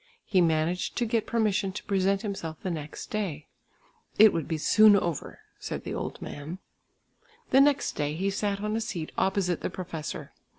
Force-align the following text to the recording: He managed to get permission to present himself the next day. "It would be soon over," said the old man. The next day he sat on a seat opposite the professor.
He 0.25 0.41
managed 0.41 0.95
to 0.95 1.05
get 1.05 1.27
permission 1.27 1.71
to 1.73 1.83
present 1.83 2.23
himself 2.23 2.57
the 2.63 2.71
next 2.71 3.11
day. 3.11 3.45
"It 4.17 4.33
would 4.33 4.47
be 4.47 4.57
soon 4.57 4.95
over," 4.95 5.41
said 5.59 5.83
the 5.83 5.93
old 5.93 6.19
man. 6.19 6.57
The 7.51 7.61
next 7.61 7.91
day 7.97 8.15
he 8.15 8.31
sat 8.31 8.61
on 8.61 8.75
a 8.75 8.81
seat 8.81 9.11
opposite 9.15 9.61
the 9.61 9.69
professor. 9.69 10.33